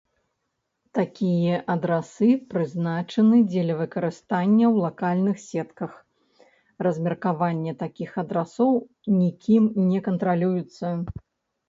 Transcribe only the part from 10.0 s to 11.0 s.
кантралюецца.